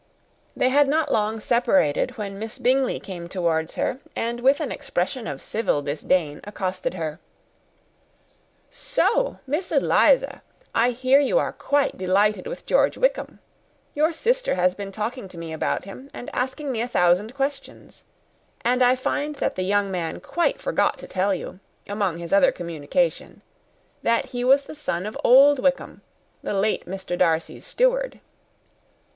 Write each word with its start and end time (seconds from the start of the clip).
They 0.57 0.69
had 0.69 0.87
not 0.87 1.11
long 1.11 1.39
separated 1.39 2.17
when 2.17 2.39
Miss 2.39 2.57
Bingley 2.57 2.99
came 2.99 3.29
towards 3.29 3.75
her, 3.75 3.99
and, 4.15 4.39
with 4.39 4.59
an 4.59 4.71
expression 4.71 5.27
of 5.27 5.43
civil 5.43 5.83
disdain, 5.83 6.37
thus 6.39 6.45
accosted 6.49 6.95
her, 6.95 7.19
"So, 8.71 9.37
Miss 9.45 9.71
Eliza, 9.71 10.41
I 10.73 10.89
hear 10.89 11.19
you 11.19 11.37
are 11.37 11.53
quite 11.53 11.99
delighted 11.99 12.47
with 12.47 12.65
George 12.65 12.97
Wickham? 12.97 13.37
Your 13.93 14.11
sister 14.11 14.55
has 14.55 14.73
been 14.73 14.91
talking 14.91 15.27
to 15.29 15.37
me 15.37 15.53
about 15.53 15.85
him, 15.85 16.09
and 16.15 16.31
asking 16.33 16.71
me 16.71 16.81
a 16.81 16.87
thousand 16.87 17.35
questions; 17.35 18.03
and 18.61 18.83
I 18.83 18.95
find 18.95 19.35
that 19.35 19.53
the 19.53 19.61
young 19.61 19.91
man 19.91 20.19
forgot 20.57 20.97
to 20.97 21.07
tell 21.07 21.35
you, 21.35 21.59
among 21.87 22.17
his 22.17 22.33
other 22.33 22.51
communications, 22.51 23.43
that 24.01 24.25
he 24.33 24.43
was 24.43 24.63
the 24.63 24.73
son 24.73 25.05
of 25.05 25.15
old 25.23 25.59
Wickham, 25.59 26.01
the 26.41 26.55
late 26.55 26.87
Mr. 26.87 27.15
Darcy's 27.15 27.67
steward. 27.67 28.19